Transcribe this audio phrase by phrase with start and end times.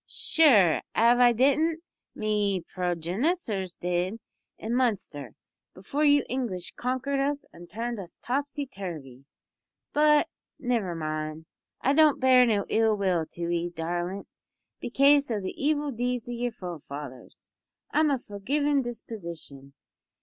[0.07, 1.81] "Sure, av I didn't,
[2.15, 4.19] me progenissors did,
[4.57, 5.35] in Munster,
[5.75, 9.25] before you English konkered us an' turned us topsy turvy.
[9.93, 10.27] But
[10.57, 11.45] nivver mind.
[11.81, 14.25] I don't bear no ill will to 'ee, darlint,
[14.79, 17.47] bekaise o' the evil deeds o' yer forefathers.
[17.91, 19.73] I'm of a forgivin' disposition.